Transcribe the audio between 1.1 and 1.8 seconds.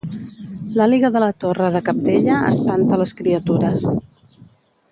de la Torre